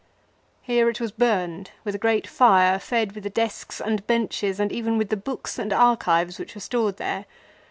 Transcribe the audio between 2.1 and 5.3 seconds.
fire fed with the desks and benches and even with the